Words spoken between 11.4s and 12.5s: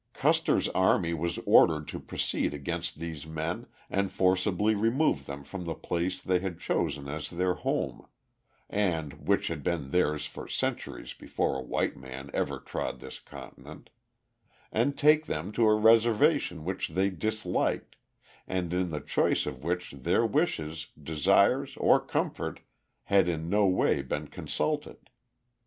a white man